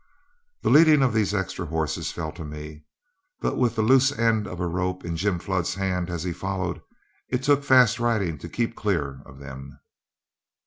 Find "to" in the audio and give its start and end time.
2.31-2.43, 8.39-8.49